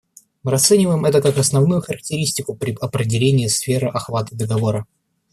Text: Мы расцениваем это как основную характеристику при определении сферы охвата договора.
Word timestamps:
Мы 0.41 0.49
расцениваем 0.51 1.05
это 1.05 1.21
как 1.21 1.37
основную 1.37 1.79
характеристику 1.83 2.55
при 2.55 2.75
определении 2.81 3.45
сферы 3.45 3.87
охвата 3.87 4.35
договора. 4.35 4.87